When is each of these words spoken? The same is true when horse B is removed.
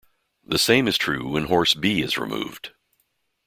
The 0.43 0.57
same 0.57 0.87
is 0.87 0.97
true 0.97 1.27
when 1.29 1.43
horse 1.45 1.75
B 1.75 2.01
is 2.01 2.17
removed. 2.17 2.71